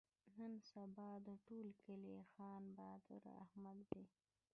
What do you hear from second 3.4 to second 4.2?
احمد دی.